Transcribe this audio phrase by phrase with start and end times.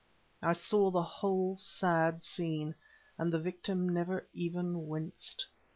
[0.41, 2.73] I saw the whole sad scene,
[3.19, 5.45] and the victim never even winced.